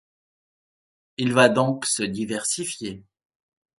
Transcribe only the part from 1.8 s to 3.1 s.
se diversifier.